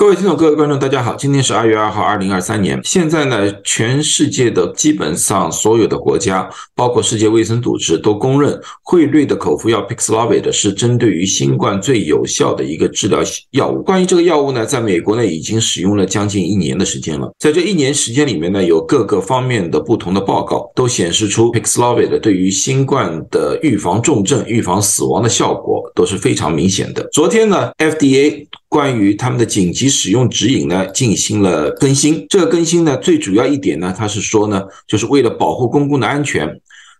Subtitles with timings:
[0.00, 2.80] 各位听众、各位观众，大家好，今天是二月二号，二零二三年。
[2.82, 13.82] 现在呢，全世界的基本上所有的国家，包括世界卫生组织，都公认汇率的口服药 Paxlovid 是针对于新冠最有效的一个治疗药物。
[13.82, 17.30] 关于这个药物呢，在美国呢已经使用了将近一年的时间了。
[17.38, 27.06] 在这一年时间里面呢，有各个方面的不同的报告都显示出 Paxlovid 对于新冠的预防重症、预防死亡的效果都是非常明显的。
[27.12, 32.24] 昨天呢，FDA 关于他们的紧急使用指引呢进行了更新。
[32.28, 36.48] 这个更新呢，最主要一点呢，它是说呢，就是为了保护公共的安全，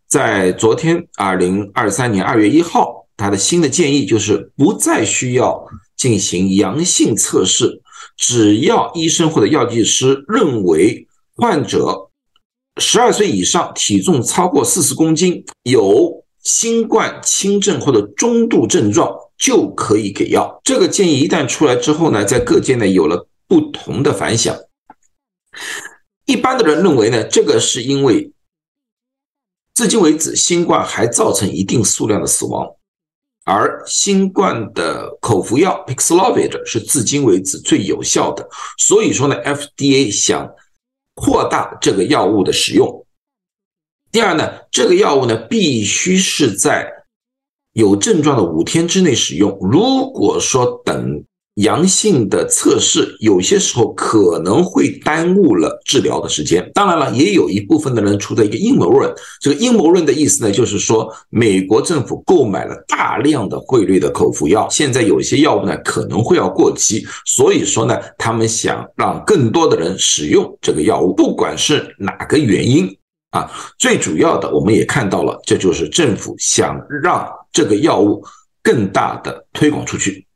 [0.09, 5.65] 在昨天二零二三年二月一号，它的新的建议就是不再需要
[5.97, 7.81] 进行阳性测试，
[8.17, 12.11] 只要医生或者药剂师认为患者
[12.79, 19.09] 十二岁以上，体重超过四十公斤，有新冠轻症或者中度症状。
[19.41, 20.61] 就可以给药。
[20.63, 24.57] 这个建议一旦出来之后呢，在各界呢有了不同的反响。
[26.27, 28.31] 一般的人认为呢，这个是因为
[29.75, 32.69] 至今为止新冠还造成一定数量的死亡，
[33.45, 38.47] 而新冠的口服药 Paxlovid 是至今为止最有效的，
[38.79, 40.49] 所以说呢，FDA 想
[41.15, 43.07] 扩大这个药物的使用。
[44.13, 46.93] 第二呢，这个药物呢必须是在
[47.73, 49.57] 有症状的五天之内使用。
[49.61, 51.23] 如果说等
[51.57, 56.71] 阳性的测试，有些时候可能会耽误了治疗的时间。
[56.73, 59.13] 当然了，也有一部分的人出的一个阴谋论。
[59.41, 72.89] 这个阴谋论的意思呢，就是说美国政府购买了大量的汇率的口服药，现在有些药物呢可能会要过期，所以说呢，他们想让更多的人使用这个药物，不管是哪个原因
[73.33, 77.29] 啊，最主要的我们也看到了，这就是政府想让。
[77.53, 78.25] 这个药物
[78.63, 80.27] 更大的推广出去，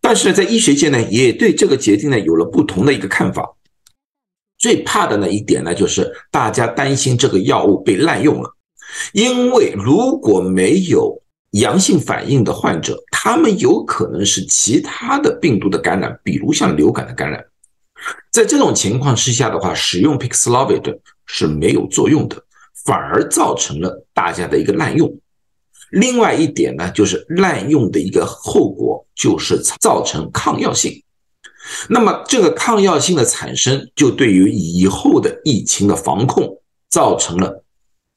[0.00, 3.56] 但是呢，在医学界呢，也对这个决定呢有了不同的一个看法。
[4.58, 8.56] 最怕的那一点呢，就是大家担心这个药物被滥用了，
[9.12, 17.44] 因为如果没有阳性反应的患者，他们有可能是其他的病毒的感染，比如像流感的感染。
[18.30, 22.42] 在这种情况之下的话，使用 Paxlovid 是没有作用的，
[22.84, 25.14] 反而造成了大家的一个滥用。
[25.94, 31.02] 另外一点呢，就是滥用的一个后果，就是造成抗药性。
[31.88, 36.60] 那么这个抗药性的产生，就对于以后的疫情的防控
[36.90, 37.64] 造成了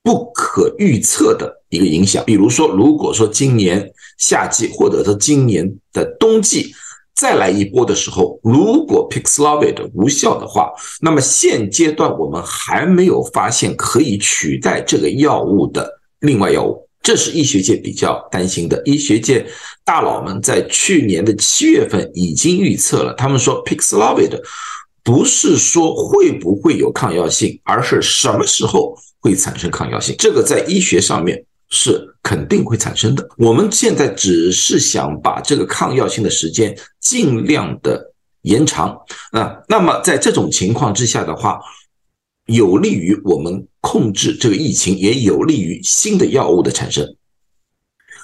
[0.04, 2.24] 不可预测的一个影响。
[2.26, 6.74] 比如说，如果说今年夏季或者说今年的冬季
[7.16, 10.72] 再来一波的时候，如果 Paxlovid 无效的话，
[11.02, 16.87] 那么现阶段我们还没有发现可以取代这个药物的另外药物。
[17.08, 18.82] 这是医学界比较担心的。
[18.84, 19.48] 医学界
[19.86, 24.38] 大佬们在去年的七月份已经预测了，他们说 Paxlovid
[25.06, 30.14] 不是说会不会有抗药性，而是什么时候会产生抗药性。
[30.20, 33.26] 这个在医学上面是肯定会产生的。
[33.38, 38.94] 我们现在只是想把这个抗药性的时间尽量的延长
[39.32, 39.56] 啊。
[39.70, 41.58] 那么在这种情况之下的话，
[42.48, 43.68] 有利于我们。
[43.80, 47.16] 控制这个疫情也有利于新的药物的产生，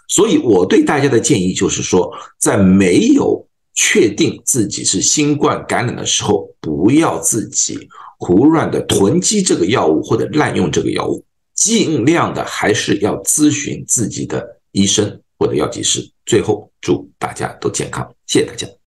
[0.09, 7.87] 所以我对大家的建议就是说，在没有确定自己是新冠感染的时候，不要自己
[8.19, 11.23] 胡乱的囤积这个药物或者滥用这个药物，
[11.55, 16.05] 尽量的还是要咨询自己的医生或者药剂师。
[16.25, 18.67] 最后，祝大家都健康，谢谢大家。